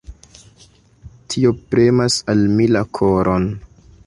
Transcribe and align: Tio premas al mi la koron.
Tio 1.33 1.53
premas 1.75 2.19
al 2.35 2.43
mi 2.57 2.69
la 2.77 2.83
koron. 3.01 3.51